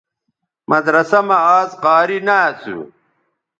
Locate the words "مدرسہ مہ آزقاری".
0.71-2.19